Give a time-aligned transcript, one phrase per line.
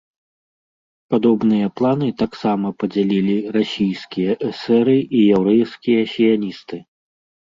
[1.13, 6.81] Падобныя планы таксама падзялялі расійскія эсэры і яўрэйскія сіяністы.